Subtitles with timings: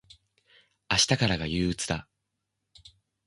[0.89, 2.07] 明日からが憂鬱だ。